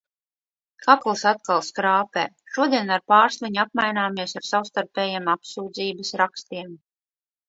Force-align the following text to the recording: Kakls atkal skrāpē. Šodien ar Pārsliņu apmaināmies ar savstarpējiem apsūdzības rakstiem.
Kakls 0.83 1.25
atkal 1.31 1.59
skrāpē. 1.65 2.23
Šodien 2.55 2.93
ar 2.95 3.03
Pārsliņu 3.13 3.61
apmaināmies 3.63 4.33
ar 4.41 4.47
savstarpējiem 4.47 5.29
apsūdzības 5.35 6.11
rakstiem. 6.23 6.73